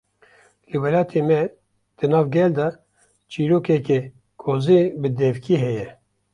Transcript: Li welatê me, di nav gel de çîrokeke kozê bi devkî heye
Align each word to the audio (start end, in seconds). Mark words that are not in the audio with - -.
Li 0.69 0.77
welatê 0.83 1.19
me, 1.29 1.39
di 1.97 2.05
nav 2.11 2.25
gel 2.35 2.51
de 2.57 2.67
çîrokeke 3.31 3.99
kozê 4.41 4.81
bi 5.01 5.09
devkî 5.19 5.55
heye 5.63 5.87